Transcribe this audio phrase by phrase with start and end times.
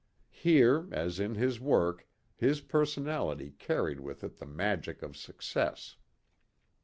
[0.33, 5.95] Here, as in his work, his personality carried with it the magic of success.